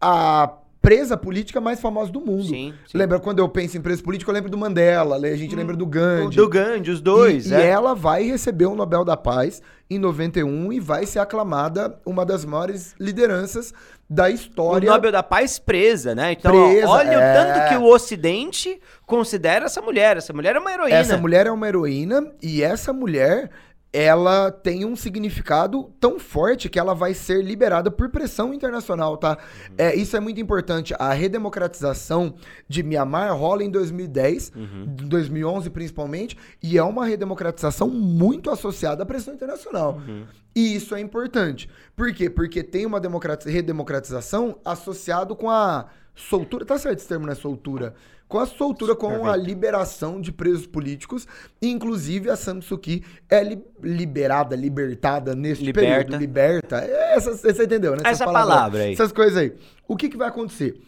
[0.00, 2.42] a presa política mais famosa do mundo.
[2.42, 2.98] Sim, sim.
[2.98, 5.76] Lembra quando eu penso em presa política, eu lembro do Mandela, a gente hum, lembra
[5.76, 6.36] do Gandhi.
[6.36, 7.46] Do Gandhi, os dois.
[7.46, 7.60] E, é.
[7.60, 12.26] e, ela vai receber o Nobel da Paz em 91 e vai ser aclamada uma
[12.26, 13.72] das maiores lideranças
[14.10, 14.90] da história.
[14.90, 16.32] O Nobel da Paz presa, né?
[16.32, 17.16] Então, presa, olha é...
[17.16, 20.16] o tanto que o Ocidente considera essa mulher.
[20.16, 20.96] Essa mulher é uma heroína.
[20.96, 23.50] Essa mulher é uma heroína e essa mulher
[23.92, 29.36] ela tem um significado tão forte que ela vai ser liberada por pressão internacional, tá?
[29.68, 29.74] Uhum.
[29.76, 30.94] É, isso é muito importante.
[30.98, 32.34] A redemocratização
[32.66, 34.84] de Myanmar rola em 2010, uhum.
[34.86, 40.00] 2011 principalmente, e é uma redemocratização muito associada à pressão internacional.
[40.06, 40.24] Uhum.
[40.54, 41.68] E isso é importante.
[41.94, 42.30] Por quê?
[42.30, 43.00] Porque tem uma
[43.44, 46.64] redemocratização associado com a soltura.
[46.64, 47.94] Tá certo esse termo, não é soltura?
[48.32, 49.30] com a soltura, com Perfeito.
[49.30, 51.28] a liberação de presos políticos.
[51.60, 56.04] Inclusive, a Samsuki é li liberada, libertada neste liberta.
[56.04, 56.18] período.
[56.18, 56.76] Liberta.
[56.78, 57.98] Essa, você entendeu, né?
[57.98, 58.92] Essa, Essa palavra, palavra aí.
[58.94, 59.52] Essas coisas aí.
[59.86, 60.80] O que, que vai acontecer?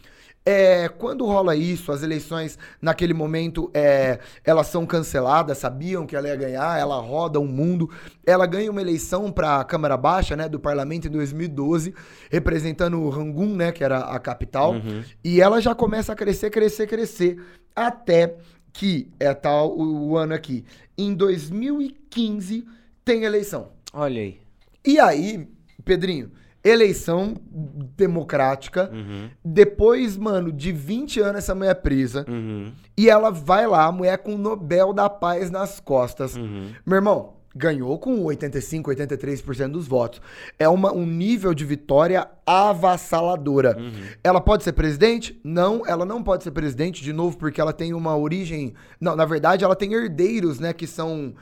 [0.47, 6.29] É, quando rola isso, as eleições naquele momento é, elas são canceladas, sabiam que ela
[6.29, 7.91] ia ganhar, ela roda o mundo,
[8.27, 11.95] ela ganha uma eleição para a Câmara Baixa, né, do Parlamento em 2012,
[12.31, 15.03] representando o Rangoon, né, que era a capital, uhum.
[15.25, 17.43] e ela já começa a crescer, crescer, crescer,
[17.75, 18.37] até
[18.71, 20.63] que é tal o, o ano aqui,
[20.99, 22.67] em 2015
[23.03, 23.71] tem eleição.
[23.95, 24.39] Olha aí.
[24.85, 25.49] E aí,
[25.85, 26.31] Pedrinho,
[26.65, 27.35] eleição
[27.97, 28.91] democrática.
[28.93, 29.29] Uhum.
[29.45, 32.25] Depois, mano, de 20 anos essa mulher é presa.
[32.29, 32.73] Uhum.
[32.97, 36.35] E ela vai lá, a mulher com o Nobel da Paz nas costas.
[36.37, 36.73] Uhum.
[36.87, 40.21] Meu irmão, ganhou com 85, 83% dos votos.
[40.59, 43.77] É uma, um nível de vitória avassaladora.
[43.79, 43.93] Uhum.
[44.25, 45.39] Ela pode ser presidente?
[45.45, 48.75] Não, ela não pode ser presidente, de novo, porque ela tem uma origem.
[49.01, 51.35] Não, na verdade, ela tem herdeiros, né, que são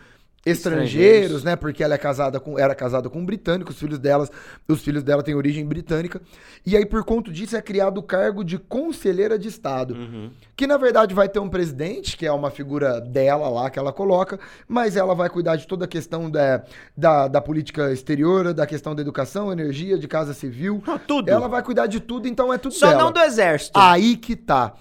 [0.45, 1.55] estrangeiros, né?
[1.55, 4.31] Porque ela é casada com, era casada com um britânico, os filhos delas,
[4.67, 6.21] os filhos dela têm origem britânica.
[6.67, 9.95] E aí, por conta disso, é criado o cargo de conselheira de Estado.
[9.95, 10.31] Uhum.
[10.57, 13.93] Que na verdade vai ter um presidente, que é uma figura dela lá que ela
[13.93, 16.63] coloca, mas ela vai cuidar de toda a questão da,
[16.97, 20.83] da, da política exterior, da questão da educação, energia, de casa civil.
[20.87, 21.29] Ah, tudo.
[21.29, 23.05] Ela vai cuidar de tudo, então é tudo Só dela.
[23.05, 23.79] não do exército.
[23.79, 24.75] Aí que tá.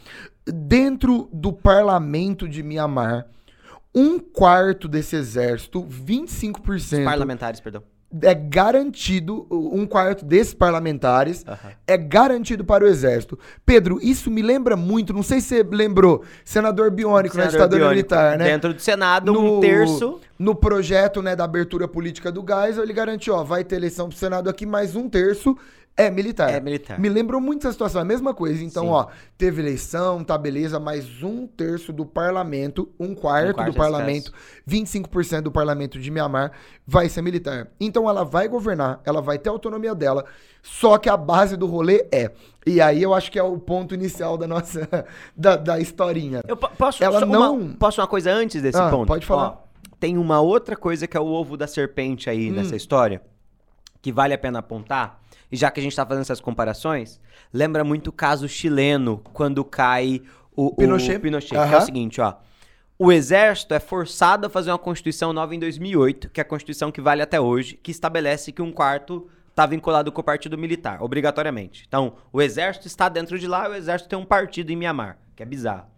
[0.45, 3.27] Dentro do parlamento de Mianmar
[3.93, 6.99] um quarto desse exército, 25%.
[6.99, 7.83] Os parlamentares, perdão.
[8.21, 11.71] É garantido, um quarto desses parlamentares uhum.
[11.87, 13.39] é garantido para o exército.
[13.65, 17.89] Pedro, isso me lembra muito, não sei se você lembrou, senador Biônico senador na ditadura
[17.89, 18.43] militar, né?
[18.43, 22.93] Dentro do Senado, no, um terço no projeto né, da abertura política do Geisel, ele
[22.93, 25.55] garantiu, ó, vai ter eleição pro Senado aqui, mais um terço
[25.95, 26.49] é militar.
[26.49, 26.97] É militar.
[26.97, 28.63] Me lembrou muito essa situação, a mesma coisa.
[28.63, 28.89] Então, Sim.
[28.89, 29.05] ó,
[29.37, 34.31] teve eleição, tá beleza, mais um terço do parlamento, um quarto, quarto do parlamento,
[34.67, 36.53] 25% do parlamento de Mianmar
[36.87, 37.67] vai ser militar.
[37.79, 40.25] Então ela vai governar, ela vai ter a autonomia dela,
[40.63, 42.31] só que a base do rolê é.
[42.65, 44.87] E aí eu acho que é o ponto inicial da nossa
[45.37, 46.41] da, da historinha.
[46.47, 49.07] Eu po- posso, Ela não- uma, posso uma coisa antes desse Ah, ponto?
[49.07, 49.49] pode falar.
[49.67, 49.70] Ó,
[50.01, 52.55] tem uma outra coisa que é o ovo da serpente aí Hum.
[52.55, 53.21] nessa história,
[54.01, 55.21] que vale a pena apontar.
[55.51, 57.21] E já que a gente tá fazendo essas comparações,
[57.53, 60.23] lembra muito o caso chileno, quando cai
[60.55, 61.19] o o Pinochet.
[61.19, 62.33] Pinochet que é o seguinte, ó.
[62.97, 66.91] O exército é forçado a fazer uma constituição nova em 2008, que é a constituição
[66.91, 71.01] que vale até hoje, que estabelece que um quarto tá vinculado com o partido militar,
[71.01, 71.83] obrigatoriamente.
[71.87, 75.43] Então, o exército está dentro de lá, o exército tem um partido em Mianmar, que
[75.43, 75.90] é bizarro.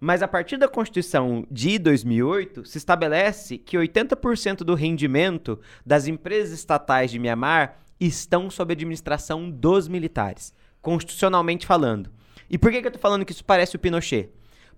[0.00, 6.52] Mas a partir da Constituição de 2008, se estabelece que 80% do rendimento das empresas
[6.52, 12.10] estatais de Mianmar estão sob administração dos militares, constitucionalmente falando.
[12.48, 14.30] E por que, que eu tô falando que isso parece o Pinochet?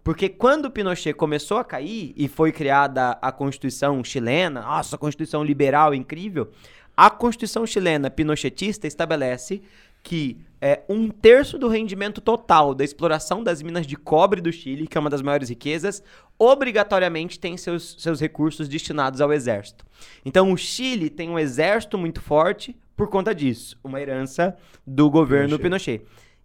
[0.05, 5.43] Porque quando o Pinochet começou a cair e foi criada a Constituição chilena, nossa, Constituição
[5.43, 6.51] liberal incrível,
[6.97, 9.63] a Constituição chilena pinochetista estabelece
[10.09, 14.87] que é, um terço do rendimento total da exploração das minas de cobre do Chile,
[14.87, 16.03] que é uma das maiores riquezas,
[16.39, 19.85] obrigatoriamente tem seus, seus recursos destinados ao exército.
[20.25, 25.59] Então o Chile tem um exército muito forte por conta disso, uma herança do governo
[25.59, 26.01] Pinochet.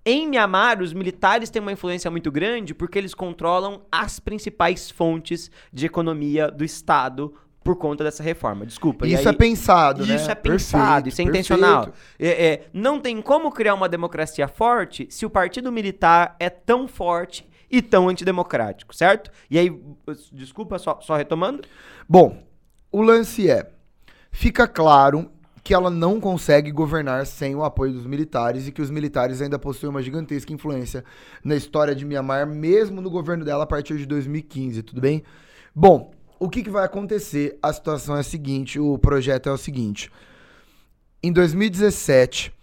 [0.05, 5.49] Em Mianmar, os militares têm uma influência muito grande porque eles controlam as principais fontes
[5.71, 8.65] de economia do Estado por conta dessa reforma.
[8.65, 9.07] Desculpa.
[9.07, 10.15] Isso aí- é pensado, né?
[10.15, 11.89] isso é pensado, Perfeito, isso é intencional.
[12.19, 16.87] É, é, não tem como criar uma democracia forte se o partido militar é tão
[16.87, 19.31] forte e tão antidemocrático, certo?
[19.49, 19.75] E aí,
[20.31, 21.63] desculpa, só, só retomando.
[22.07, 22.43] Bom,
[22.91, 23.71] o lance é:
[24.31, 25.31] fica claro
[25.63, 29.57] que ela não consegue governar sem o apoio dos militares e que os militares ainda
[29.57, 31.05] possuem uma gigantesca influência
[31.43, 35.23] na história de Mianmar, mesmo no governo dela a partir de 2015, tudo bem?
[35.73, 36.11] Bom,
[36.43, 37.57] o que, que vai acontecer?
[37.63, 40.11] A situação é a seguinte: o projeto é o seguinte.
[41.23, 42.53] Em 2017,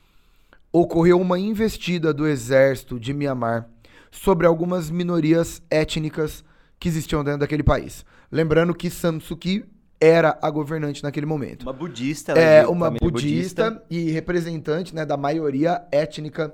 [0.71, 3.67] ocorreu uma investida do exército de Mianmar
[4.11, 6.45] sobre algumas minorias étnicas
[6.79, 8.05] que existiam dentro daquele país.
[8.31, 9.65] Lembrando que Samsuki
[9.99, 11.63] era a governante naquele momento.
[11.63, 12.33] Uma budista.
[12.33, 16.53] ela É uma família budista, e representante né, da maioria étnica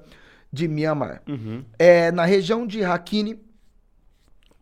[0.53, 1.23] de Mianmar.
[1.29, 1.65] Uhum.
[1.77, 3.41] É, na região de Rakhine,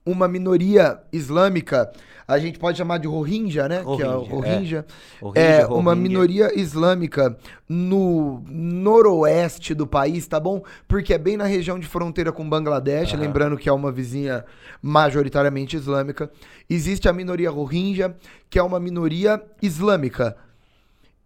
[0.06, 1.90] uma minoria islâmica,
[2.28, 3.82] a gente pode chamar de Rohingya, né?
[3.96, 4.86] que é o Rohingya, Rohingya.
[5.20, 5.94] Rohingya, É, uma Rohingya.
[5.96, 7.36] minoria islâmica
[7.68, 10.62] no noroeste do país, tá bom?
[10.88, 13.20] Porque é bem na região de fronteira com Bangladesh, Aham.
[13.22, 14.44] lembrando que é uma vizinha
[14.82, 16.30] majoritariamente islâmica.
[16.68, 18.14] Existe a minoria Rohingya,
[18.50, 20.36] que é uma minoria islâmica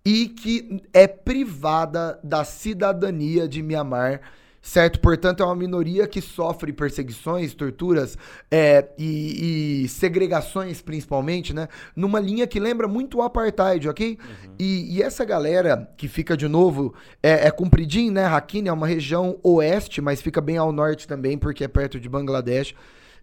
[0.04, 4.20] e que é privada da cidadania de Mianmar,
[4.60, 5.00] certo?
[5.00, 8.16] Portanto, é uma minoria que sofre perseguições, torturas
[8.50, 11.68] é, e, e segregações, principalmente, né?
[11.94, 14.18] Numa linha que lembra muito o apartheid, ok?
[14.58, 18.26] E, e essa galera que fica de novo é, é compridinho, né?
[18.26, 22.08] Rakhine é uma região oeste, mas fica bem ao norte também, porque é perto de
[22.08, 22.74] Bangladesh.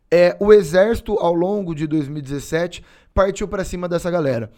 [0.09, 4.51] É, o exército, ao longo de 2017, partiu para cima dessa galera.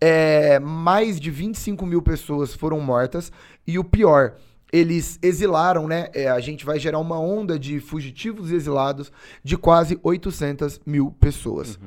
[0.00, 3.32] É, mais de 25 mil pessoas foram mortas.
[3.66, 4.34] E o pior,
[4.72, 6.08] eles exilaram, né?
[6.14, 9.12] É, a gente vai gerar uma onda de fugitivos e exilados
[9.44, 11.78] de quase 800 mil pessoas.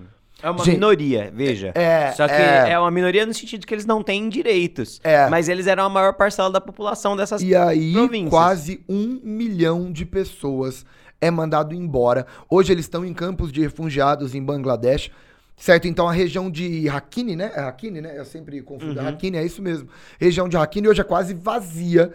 [0.43, 1.71] É uma Gente, minoria, veja.
[1.73, 2.71] é, Só que é.
[2.71, 2.79] é.
[2.79, 4.99] uma minoria no sentido que eles não têm direitos.
[5.03, 5.27] É.
[5.29, 8.29] Mas eles eram a maior parcela da população dessas E aí, províncias.
[8.29, 10.85] quase um milhão de pessoas
[11.19, 12.27] é mandado embora.
[12.49, 15.09] Hoje eles estão em campos de refugiados em Bangladesh.
[15.57, 15.87] Certo?
[15.87, 17.49] Então a região de Rakhine, né?
[17.55, 18.19] É Rakhine, né?
[18.19, 18.99] Eu sempre confundo.
[18.99, 19.05] Uhum.
[19.05, 19.87] Rakhine, é isso mesmo.
[20.19, 22.13] Região de Rakhine hoje é quase vazia.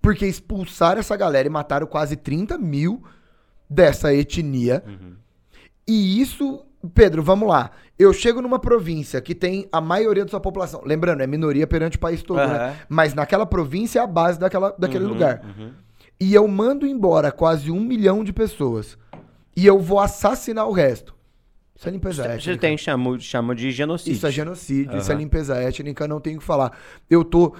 [0.00, 3.02] Porque expulsaram essa galera e mataram quase 30 mil
[3.68, 4.82] dessa etnia.
[4.86, 5.14] Uhum.
[5.86, 7.70] E isso, Pedro, vamos lá.
[7.98, 10.82] Eu chego numa província que tem a maioria da sua população.
[10.84, 12.44] Lembrando, é minoria perante o país todo, né?
[12.44, 12.76] Aham.
[12.88, 15.42] Mas naquela província é a base daquela, daquele Uhum, lugar.
[15.44, 15.72] uhum.
[16.18, 18.96] E eu mando embora quase um milhão de pessoas.
[19.56, 21.14] E eu vou assassinar o resto.
[21.74, 22.58] Isso é limpeza Você étnica.
[22.58, 24.12] tem, chamo, chamo de genocídio.
[24.12, 26.76] Isso é genocídio, isso é limpeza étnica, não tenho o que falar.
[27.08, 27.54] Eu tô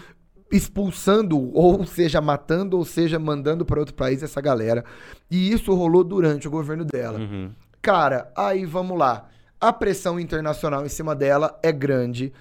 [0.50, 4.84] expulsando, ou seja, matando, ou seja, mandando para outro país essa galera.
[5.30, 7.18] E isso rolou durante o governo dela.
[7.18, 7.50] Uhum.
[7.80, 9.28] Cara, aí vamos lá.
[9.60, 12.32] A pressão internacional em cima dela é grande.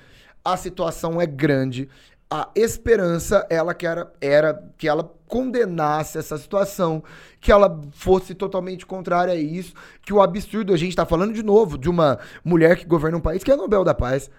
[0.44, 1.88] A situação é grande.
[2.32, 7.04] A esperança, ela que era, era que ela condenasse essa situação,
[7.40, 11.44] que ela fosse totalmente contrária a isso, que o absurdo, a gente tá falando de
[11.44, 14.30] novo de uma mulher que governa um país que é Nobel da Paz.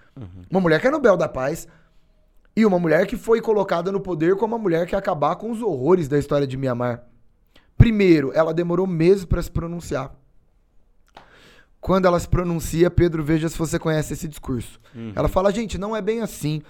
[0.50, 1.66] Uma mulher que é Nobel da Paz.
[2.56, 5.50] E uma mulher que foi colocada no poder como uma mulher que ia acabar com
[5.50, 7.04] os horrores da história de Mianmar.
[7.78, 10.14] Primeiro, ela demorou meses para se pronunciar.
[11.80, 14.78] Quando ela se pronuncia, Pedro, veja se você conhece esse discurso.
[15.16, 16.60] Ela fala, gente, não é bem assim.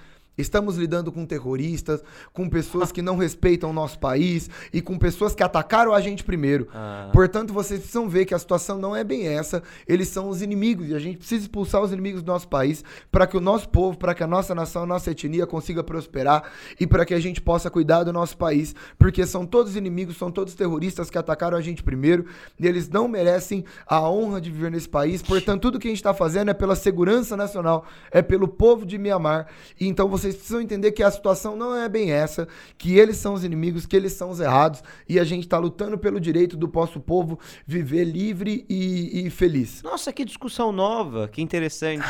[0.40, 5.34] Estamos lidando com terroristas, com pessoas que não respeitam o nosso país e com pessoas
[5.34, 6.68] que atacaram a gente primeiro.
[6.74, 7.10] Ah.
[7.12, 9.62] Portanto, vocês precisam ver que a situação não é bem essa.
[9.86, 13.26] Eles são os inimigos e a gente precisa expulsar os inimigos do nosso país para
[13.26, 16.86] que o nosso povo, para que a nossa nação, a nossa etnia consiga prosperar e
[16.86, 20.54] para que a gente possa cuidar do nosso país, porque são todos inimigos, são todos
[20.54, 22.26] terroristas que atacaram a gente primeiro
[22.58, 25.22] e eles não merecem a honra de viver nesse país.
[25.22, 28.98] Portanto, tudo que a gente está fazendo é pela segurança nacional, é pelo povo de
[28.98, 29.46] Mianmar.
[29.78, 32.46] E então vocês precisam entender que a situação não é bem essa,
[32.78, 35.98] que eles são os inimigos, que eles são os errados e a gente está lutando
[35.98, 39.82] pelo direito do nosso povo viver livre e, e feliz.
[39.82, 42.06] Nossa, que discussão nova, que interessante.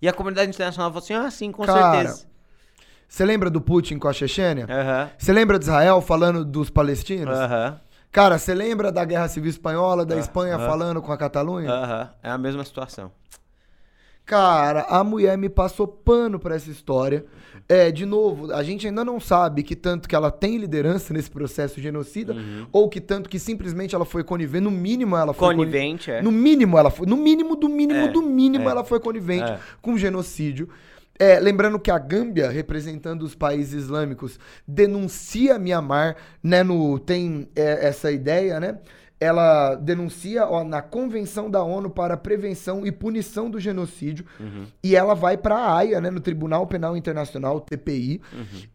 [0.00, 2.26] E a comunidade internacional falou assim: ah, sim, com Cara, certeza.
[3.08, 4.66] Você lembra do Putin com a Chechênia?
[5.16, 7.36] Você lembra de Israel falando dos palestinos?
[7.36, 7.80] Aham.
[8.10, 10.58] Cara, você lembra da Guerra Civil Espanhola, da Ah, Espanha ah.
[10.58, 11.70] falando com a Catalunha?
[11.70, 12.10] Aham.
[12.22, 13.12] É a mesma situação.
[14.26, 17.24] Cara, a mulher me passou pano pra essa história.
[17.68, 21.30] É, de novo, a gente ainda não sabe que tanto que ela tem liderança nesse
[21.30, 22.66] processo genocida, Uhum.
[22.72, 24.62] ou que tanto que simplesmente ela foi conivente.
[24.64, 26.22] No mínimo, ela foi coni- Conivente, é.
[26.22, 27.06] No mínimo, ela foi.
[27.06, 28.70] No mínimo, do mínimo, É, do mínimo, é.
[28.72, 29.58] ela foi conivente É.
[29.80, 30.68] com genocídio.
[31.18, 36.62] É, lembrando que a Gâmbia, representando os países islâmicos, denuncia Mianmar, né?
[36.62, 38.78] No, tem é, essa ideia, né?
[39.18, 44.26] Ela denuncia ó, na Convenção da ONU para a Prevenção e Punição do Genocídio.
[44.82, 46.10] E ela vai para a AIA, né?
[46.10, 48.20] No Tribunal Penal Internacional, TPI.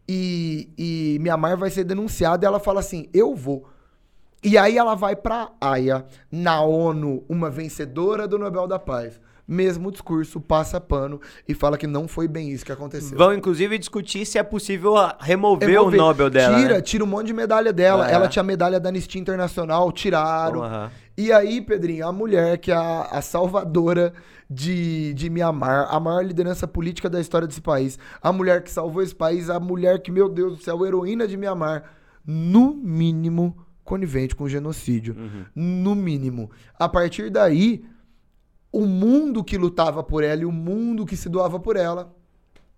[0.08, 3.68] E, e Mianmar vai ser denunciada e ela fala assim: eu vou.
[4.44, 9.20] E aí ela vai pra Haia, na ONU, uma vencedora do Nobel da Paz.
[9.46, 13.18] Mesmo discurso, passa pano e fala que não foi bem isso que aconteceu.
[13.18, 16.00] Vão, inclusive, discutir se é possível ah, remover, Remover.
[16.00, 16.56] o Nobel dela.
[16.58, 16.80] Tira, né?
[16.80, 18.08] tira um monte de medalha dela.
[18.08, 18.14] É.
[18.14, 20.62] Ela tinha medalha da Anistia Internacional, tiraram.
[20.62, 20.90] Aham.
[21.16, 24.14] E aí, Pedrinho, a mulher que é a, a salvadora
[24.48, 29.02] de, de Mianmar, a maior liderança política da história desse país, a mulher que salvou
[29.02, 31.84] esse país, a mulher que, meu Deus do céu, heroína de Mianmar,
[32.24, 35.16] no mínimo conivente com genocídio.
[35.54, 36.50] No mínimo.
[36.78, 37.84] A partir daí,
[38.72, 42.12] o mundo que lutava por ela e o mundo que se doava por ela.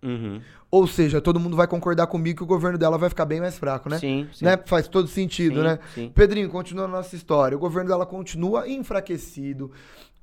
[0.02, 0.40] Uhum.
[0.70, 3.56] Ou seja, todo mundo vai concordar comigo que o governo dela vai ficar bem mais
[3.56, 3.98] fraco, né?
[3.98, 4.44] Sim, sim.
[4.44, 4.58] Né?
[4.66, 5.78] Faz todo sentido, Sim, né?
[5.94, 6.12] sim.
[6.12, 7.56] Pedrinho, continua a nossa história.
[7.56, 9.70] O governo dela continua enfraquecido,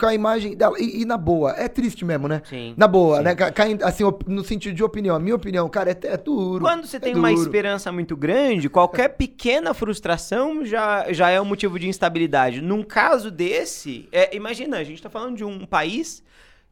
[0.01, 0.75] com a imagem dela.
[0.79, 2.41] E, e na boa, é triste mesmo, né?
[2.49, 3.23] Sim, Na boa, sim.
[3.23, 3.35] né?
[3.35, 5.15] Ca- cai- assim, no sentido de opinião.
[5.15, 6.65] A minha opinião, cara, é, é duro.
[6.65, 7.41] Quando você é tem uma duro.
[7.41, 12.59] esperança muito grande, qualquer pequena frustração já, já é um motivo de instabilidade.
[12.61, 16.23] Num caso desse, é, imagina, a gente tá falando de um país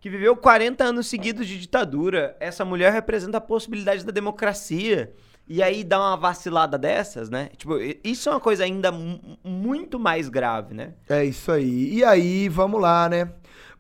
[0.02, 2.36] que viveu 40 anos seguidos de ditadura.
[2.40, 5.12] Essa mulher representa a possibilidade da democracia.
[5.50, 7.50] E aí dá uma vacilada dessas, né?
[7.58, 10.94] Tipo, isso é uma coisa ainda mu- muito mais grave, né?
[11.10, 11.92] É isso aí.
[11.96, 13.32] E aí, vamos lá, né?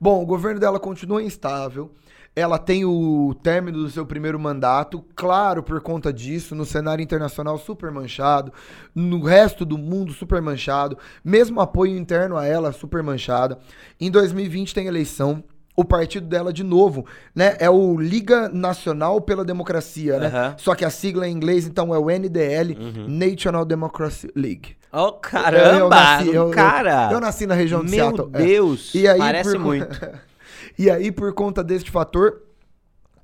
[0.01, 1.93] Bom, o governo dela continua instável.
[2.35, 7.57] Ela tem o término do seu primeiro mandato, claro, por conta disso, no cenário internacional
[7.57, 8.53] super manchado,
[8.95, 13.59] no resto do mundo super manchado, mesmo apoio interno a ela super manchada.
[13.99, 15.43] Em 2020 tem eleição.
[15.79, 17.55] O partido dela, de novo, né?
[17.57, 20.27] É o Liga Nacional pela Democracia, né?
[20.27, 20.55] Aham.
[20.57, 22.75] Só que a sigla em inglês, então, é o NDL,
[23.07, 24.75] National Democracy League.
[24.91, 25.77] Oh, caramba!
[25.79, 27.09] Eu nasci- eu- eu- cara!
[27.13, 28.37] eu nasci na região de Meu Seattle, é.
[28.43, 28.93] Deus!
[28.93, 29.59] E aí, parece por...
[29.59, 29.87] muito.
[30.77, 32.41] e aí, por conta deste fator,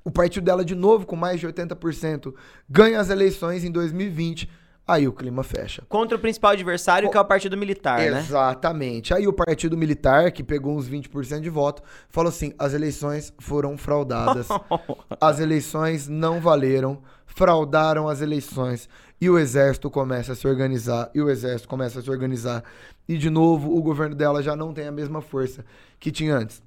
[0.02, 2.32] o partido dela, de novo, com mais de 80%,
[2.70, 4.48] ganha as eleições em 2020.
[4.88, 5.82] Aí o clima fecha.
[5.88, 8.20] Contra o principal adversário, que é o Partido Militar, né?
[8.20, 9.12] Exatamente.
[9.12, 13.76] Aí o partido militar, que pegou uns 20% de voto, falou assim: as eleições foram
[13.76, 14.46] fraudadas.
[15.20, 18.88] as eleições não valeram, fraudaram as eleições.
[19.20, 22.62] E o exército começa a se organizar, e o exército começa a se organizar.
[23.08, 25.64] E de novo, o governo dela já não tem a mesma força
[25.98, 26.62] que tinha antes.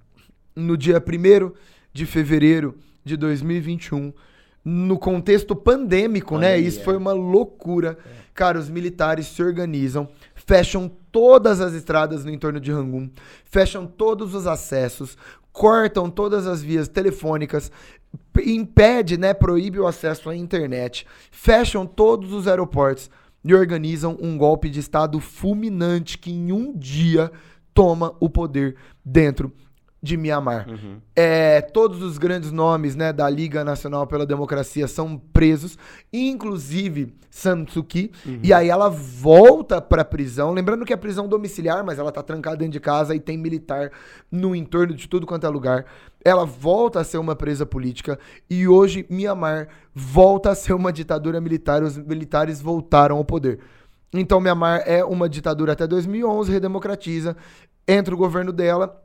[0.53, 1.53] No dia 1
[1.93, 4.11] de fevereiro de 2021,
[4.63, 6.57] no contexto pandêmico, né?
[6.57, 6.83] Isso é.
[6.83, 7.97] foi uma loucura.
[8.33, 13.09] Cara, os militares se organizam, fecham todas as estradas no entorno de Rangoon,
[13.43, 15.17] fecham todos os acessos,
[15.51, 17.71] cortam todas as vias telefônicas,
[18.45, 23.09] impede, né, proíbe o acesso à internet, fecham todos os aeroportos
[23.43, 27.31] e organizam um golpe de estado fulminante que em um dia
[27.73, 29.53] toma o poder dentro
[30.01, 30.67] de Mianmar.
[30.69, 30.97] Uhum.
[31.15, 35.77] É, todos os grandes nomes né, da Liga Nacional pela Democracia são presos,
[36.11, 38.11] inclusive Suu Kyi.
[38.41, 40.51] E aí ela volta pra prisão.
[40.51, 43.91] Lembrando que é prisão domiciliar, mas ela tá trancada dentro de casa e tem militar
[44.31, 45.85] no entorno de tudo quanto é lugar.
[46.23, 48.19] Ela volta a ser uma presa política
[48.49, 51.83] e hoje Mianmar volta a ser uma ditadura militar.
[51.83, 53.59] Os militares voltaram ao poder.
[54.13, 57.37] Então Mianmar é uma ditadura até 2011, redemocratiza,
[57.87, 58.99] entra o governo dela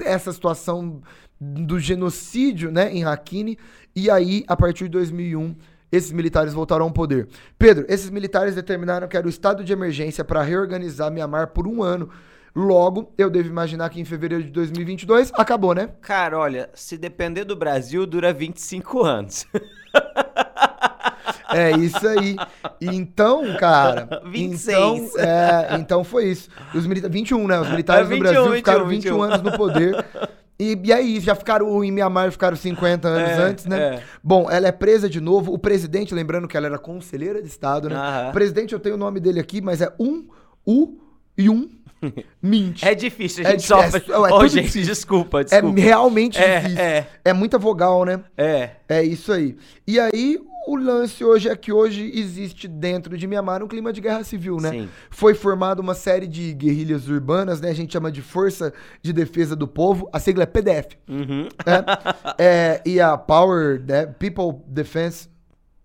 [0.00, 1.00] essa situação
[1.40, 3.58] do genocídio, né, em Rakhine,
[3.94, 5.54] e aí, a partir de 2001,
[5.90, 7.28] esses militares voltaram ao poder.
[7.58, 11.82] Pedro, esses militares determinaram que era o estado de emergência para reorganizar Mianmar por um
[11.82, 12.10] ano.
[12.54, 15.90] Logo, eu devo imaginar que em fevereiro de 2022 acabou, né?
[16.00, 19.46] Cara, olha, se depender do Brasil, dura 25 anos.
[21.52, 22.36] É isso aí.
[22.80, 24.22] Então, cara.
[24.30, 24.76] 26.
[24.76, 26.48] Então, é, então foi isso.
[26.74, 27.60] Os milita 21, né?
[27.60, 29.22] Os militares É, do 21, Brasil 21, ficaram 21, 21.
[29.22, 30.04] anos no poder.
[30.58, 33.78] E, e aí, já ficaram em Mianmar, ficaram 50 anos É, antes, né?
[33.96, 34.02] é.
[34.24, 35.52] Bom, ela é presa de novo.
[35.52, 37.96] O presidente, lembrando que ela era conselheira de Estado, né?
[37.96, 38.28] Aham.
[38.30, 40.24] O presidente, eu tenho o nome dele aqui, mas é um,
[40.66, 40.96] U
[41.36, 41.68] e um
[42.42, 42.82] Mint.
[42.82, 43.98] É difícil, a É gente difí- sofre.
[44.12, 44.82] é- é tudo gente, difícil.
[44.82, 45.80] desculpa, É desculpa.
[45.80, 46.80] realmente É, difícil.
[46.82, 47.06] é.
[47.24, 48.20] é muita vogal, né?
[48.36, 48.70] É.
[48.88, 49.56] É isso aí.
[49.86, 54.00] E aí, o lance hoje é que hoje existe dentro de Mianmar um clima de
[54.00, 54.70] guerra civil, né?
[54.70, 54.88] Sim.
[55.10, 57.70] Foi formada uma série de guerrilhas urbanas, né?
[57.70, 60.08] A gente chama de Força de Defesa do Povo.
[60.12, 60.96] A sigla é PDF.
[61.08, 61.48] Uhum.
[61.64, 64.06] É, É, e a Power, né?
[64.06, 65.28] People Defense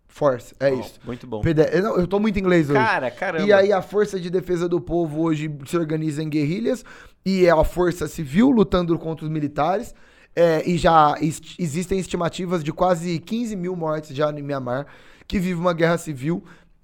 [0.07, 0.53] Force.
[0.59, 0.99] É isso.
[1.05, 1.41] Muito bom.
[1.41, 1.73] PDF.
[1.81, 2.79] Não, eu tô muito em inglês hoje.
[2.79, 3.45] Cara, caramba.
[3.45, 6.83] E aí a Força de Defesa do Povo hoje se organiza em guerrilhas
[7.25, 9.93] e é a força civil lutando contra os militares.
[10.35, 14.87] É, e já est- existem estimativas de quase 15 mil mortes já em Mianmar,
[15.27, 16.43] que vive uma guerra civil.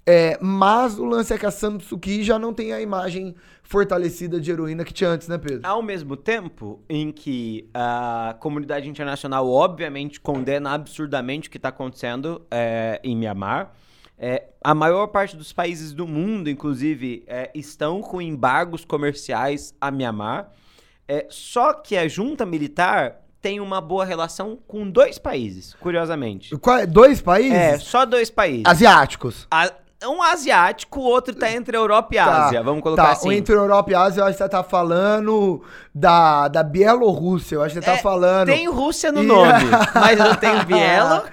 [0.10, 4.50] É, mas o lance é que a Kyi já não tem a imagem fortalecida de
[4.50, 5.68] heroína que tinha antes, né, Pedro?
[5.68, 12.41] Ao mesmo tempo em que a comunidade internacional, obviamente, condena absurdamente o que está acontecendo
[12.50, 13.74] é, em Mianmar,
[14.18, 19.91] é, a maior parte dos países do mundo, inclusive, é, estão com embargos comerciais a
[19.91, 20.52] Mianmar.
[21.06, 26.53] É, só que a junta militar tem uma boa relação com dois países, curiosamente.
[26.81, 26.85] É?
[26.85, 27.53] Dois países?
[27.53, 28.63] É, só dois países.
[28.65, 29.47] Asiáticos.
[29.51, 29.71] A-
[30.05, 33.11] um asiático, o outro tá entre a Europa e a Tá, Ásia, vamos colocar tá.
[33.13, 33.29] assim.
[33.29, 35.63] O entre Europa e Ásia, eu acho que você tá falando
[35.93, 37.55] da, da Bielorrússia.
[37.55, 38.47] Eu acho que você tá É, falando.
[38.49, 39.65] Tem Rússia no E- nome,
[39.95, 41.23] mas não tem Bielo.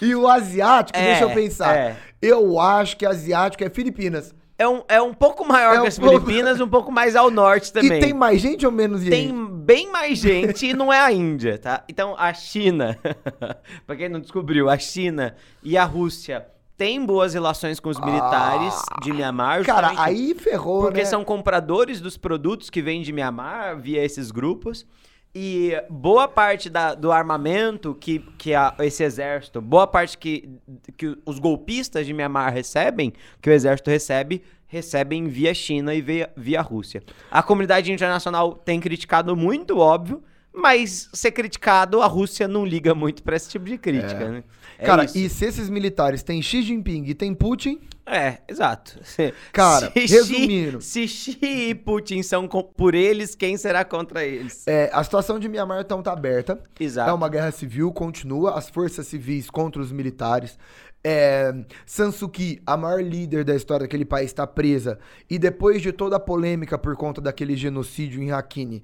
[0.00, 1.76] e o asiático, É, deixa eu pensar.
[1.76, 1.96] é.
[2.22, 4.34] Eu acho que asiático é Filipinas.
[4.56, 7.16] É um, é um pouco maior É que um as pouco- Filipinas, um pouco mais
[7.16, 7.98] ao norte também.
[7.98, 9.10] E tem mais gente ou menos gente?
[9.10, 11.82] Tem bem mais gente e não é a Índia, tá?
[11.88, 12.96] Então a China,
[13.86, 16.46] pra quem não descobriu, a China e a Rússia
[16.76, 19.60] têm boas relações com os militares de Mianmar.
[19.60, 19.64] Ah.
[19.64, 21.04] Cara, aí ferrou, Porque né?
[21.04, 24.86] são compradores dos produtos que vêm de Mianmar via esses grupos.
[25.34, 30.48] E boa parte da- do armamento que, que a- esse exército, boa parte que,
[30.96, 33.12] que os golpistas de Mianmar recebem,
[33.42, 37.02] que o exército recebe, recebem via China e via, via Rússia.
[37.30, 40.22] A comunidade internacional tem criticado muito, óbvio,
[40.54, 44.44] mas ser criticado, a Rússia não liga muito pra esse tipo de crítica, né?
[44.78, 45.16] É Cara, isso.
[45.18, 48.98] e se esses militares têm Xi Jinping e tem Putin, É, exato.
[49.52, 50.80] Cara, Se resumindo.
[50.80, 51.38] Xi, se Xi
[51.70, 54.66] e Putin são por eles, quem será contra eles?
[54.66, 56.60] é, a situação de Mianmar então tá aberta.
[56.78, 57.08] Exato.
[57.08, 58.58] É uma guerra civil, continua.
[58.58, 60.58] As forças civis contra os militares.
[61.06, 61.52] É,
[61.86, 64.98] San Suu Kyi, a maior líder da história daquele país, está presa.
[65.30, 68.82] E depois de toda a polêmica por conta daquele genocídio em Rakhine,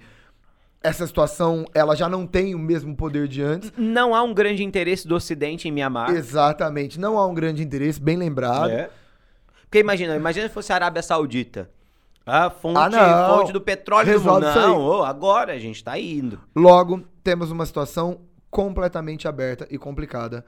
[0.83, 3.73] essa situação ela já não tem o mesmo poder de antes.
[3.77, 6.11] Não há um grande interesse do Ocidente em Mianmar.
[6.11, 6.99] Exatamente.
[6.99, 8.71] Não há um grande interesse, bem lembrado.
[8.71, 8.91] É.
[9.63, 11.71] Porque imagina, imagina se fosse a Arábia Saudita.
[12.27, 13.39] A fonte, Ah, não.
[13.39, 14.51] fonte do petróleo do Resolve mundo.
[14.51, 14.67] isso aí.
[14.67, 16.41] Não, ô, agora a gente tá indo.
[16.55, 18.21] Logo, temos uma situação
[18.51, 20.45] completamente aberta e complicada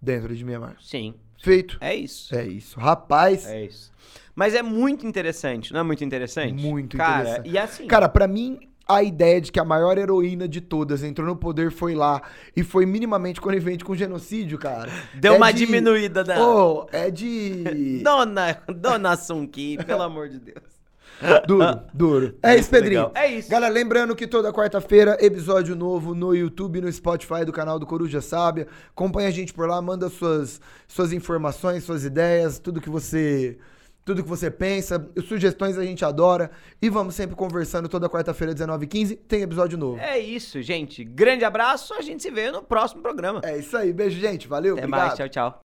[0.00, 0.76] dentro de Mianmar.
[0.80, 1.76] Sim, Feito.
[1.80, 2.34] é isso.
[2.34, 2.78] É isso.
[2.78, 3.90] Rapaz, É isso.
[4.34, 6.54] Mas é muito interessante, não é muito interessante?
[6.64, 7.50] Muito Cara, interessante.
[7.50, 11.26] E assim, Cara, pra mim, a ideia de que a maior heroína de todas entrou
[11.26, 12.20] no poder foi lá
[12.56, 14.90] e foi minimamente conivente com genocídio, cara.
[15.14, 16.40] deu É uma de- diminuída da...
[16.44, 18.00] Ô, é de.
[18.04, 20.70] Dona, Dona Sunki, pelo amor de Deus.
[21.46, 22.34] Duro, duro.
[22.42, 23.06] É isso, Muito Pedrinho.
[23.08, 23.12] legal.
[23.14, 23.50] É isso.
[23.50, 28.22] Galera, lembrando que toda quarta-feira, episódio novo no YouTube no Spotify do canal do Coruja
[28.22, 28.66] Sábia.
[28.90, 33.58] Acompanha a gente por lá, manda suas, suas informações, suas ideias, tudo que você.
[34.10, 36.50] Tudo que você pensa, sugestões a gente adora.
[36.82, 40.00] E vamos sempre conversando toda quarta-feira, 19h15, tem episódio novo.
[40.00, 41.04] É isso, gente.
[41.04, 43.40] Grande abraço, a gente se vê no próximo programa.
[43.44, 44.48] É isso aí, beijo, gente.
[44.48, 45.06] Valeu, Até obrigado.
[45.06, 45.58] mais, tchau, tchau.